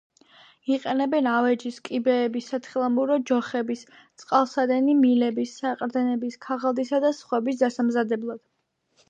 [0.75, 3.83] იყენებენ ავეჯის, კიბეების, სათხილამურო ჯოხების,
[4.23, 8.45] წყალსადენი მილების, საყრდენების, ქაღალდისა და სხვების დასამზადებლად.